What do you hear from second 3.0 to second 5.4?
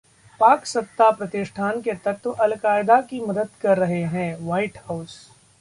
की मदद कर रहे हैं: व्हाइट हाउस